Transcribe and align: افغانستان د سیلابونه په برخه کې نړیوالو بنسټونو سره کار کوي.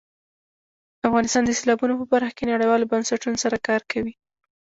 افغانستان 1.07 1.43
د 1.45 1.51
سیلابونه 1.59 1.93
په 1.97 2.05
برخه 2.13 2.33
کې 2.37 2.49
نړیوالو 2.51 2.89
بنسټونو 2.91 3.37
سره 3.43 3.57
کار 3.67 3.81
کوي. 3.91 4.13